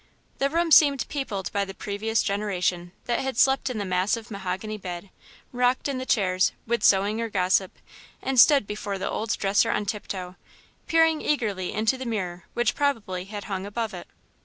[0.39, 4.79] The room seemed peopled by the previous generation, that had slept in the massive mahogany
[4.79, 5.11] bed,
[5.51, 7.71] rocked in the chairs, with sewing or gossip,
[8.19, 10.37] and stood before the old dresser on tiptoe,
[10.87, 14.07] peering eagerly into the mirror which probably had hung above it.